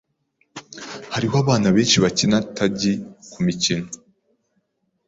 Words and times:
Hariho 1.13 1.35
abana 1.43 1.67
benshi 1.75 1.97
bakina 2.03 2.37
tagi 2.55 2.93
kumikino. 3.31 3.87